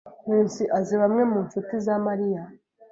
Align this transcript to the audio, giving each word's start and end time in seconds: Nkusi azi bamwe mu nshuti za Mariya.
Nkusi 0.23 0.63
azi 0.77 0.95
bamwe 1.01 1.21
mu 1.31 1.37
nshuti 1.45 1.73
za 1.85 1.95
Mariya. 2.05 2.41